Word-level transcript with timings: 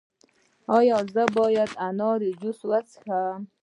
ایا 0.77 0.97
زه 1.13 1.23
باید 1.37 1.69
د 1.75 1.77
انار 1.87 2.19
جوس 2.41 2.59
وڅښم؟ 2.69 3.39